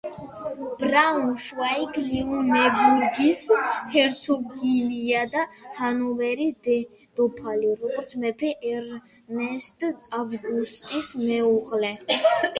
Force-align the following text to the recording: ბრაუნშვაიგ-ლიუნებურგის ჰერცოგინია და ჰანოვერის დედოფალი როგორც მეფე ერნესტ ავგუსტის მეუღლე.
ბრაუნშვაიგ-ლიუნებურგის 0.83 3.41
ჰერცოგინია 3.95 5.21
და 5.35 5.43
ჰანოვერის 5.81 6.55
დედოფალი 6.69 7.75
როგორც 7.83 8.15
მეფე 8.25 8.51
ერნესტ 8.71 9.85
ავგუსტის 10.23 11.11
მეუღლე. 11.25 11.93